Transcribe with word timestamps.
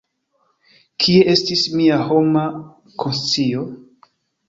Kie 1.03 1.19
estis 1.35 1.67
mia 1.81 2.01
homa 2.09 2.49
konscio? 3.07 3.73